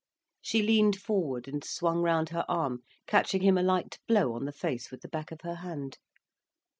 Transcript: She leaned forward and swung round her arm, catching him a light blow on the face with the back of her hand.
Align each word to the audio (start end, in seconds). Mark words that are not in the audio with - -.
She 0.41 0.63
leaned 0.63 0.99
forward 0.99 1.47
and 1.47 1.63
swung 1.63 2.01
round 2.01 2.29
her 2.29 2.43
arm, 2.49 2.81
catching 3.05 3.43
him 3.43 3.55
a 3.55 3.61
light 3.61 3.99
blow 4.07 4.33
on 4.33 4.45
the 4.45 4.51
face 4.51 4.89
with 4.89 5.01
the 5.03 5.07
back 5.07 5.31
of 5.31 5.41
her 5.41 5.57
hand. 5.57 5.99